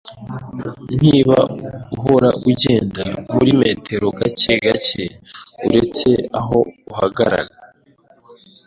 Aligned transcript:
Niba 1.03 1.37
uhora 1.95 2.29
ugenda 2.49 3.03
muri 3.33 3.51
metero, 3.61 4.05
gake 4.19 4.53
gake 4.63 5.05
uretse 5.65 6.09
aho 6.39 6.59
uhagarara. 6.91 7.55